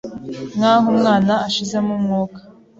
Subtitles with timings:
[0.57, 2.39] nk’aho umwana ashizemo umwuka,